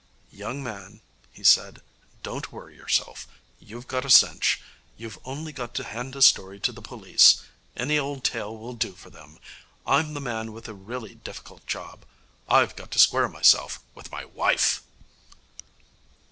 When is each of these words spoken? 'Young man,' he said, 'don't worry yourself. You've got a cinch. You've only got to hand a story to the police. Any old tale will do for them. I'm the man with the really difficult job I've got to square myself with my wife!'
'Young 0.31 0.63
man,' 0.63 0.99
he 1.31 1.43
said, 1.43 1.79
'don't 2.23 2.51
worry 2.51 2.75
yourself. 2.75 3.27
You've 3.59 3.87
got 3.87 4.03
a 4.03 4.09
cinch. 4.09 4.59
You've 4.97 5.19
only 5.25 5.51
got 5.51 5.75
to 5.75 5.83
hand 5.83 6.15
a 6.15 6.23
story 6.23 6.59
to 6.61 6.71
the 6.71 6.81
police. 6.81 7.43
Any 7.77 7.99
old 7.99 8.23
tale 8.23 8.57
will 8.57 8.73
do 8.73 8.93
for 8.93 9.11
them. 9.11 9.37
I'm 9.85 10.15
the 10.15 10.19
man 10.19 10.53
with 10.53 10.63
the 10.63 10.73
really 10.73 11.13
difficult 11.13 11.67
job 11.67 12.03
I've 12.49 12.75
got 12.75 12.89
to 12.93 12.97
square 12.97 13.29
myself 13.29 13.79
with 13.93 14.11
my 14.11 14.25
wife!' 14.25 14.81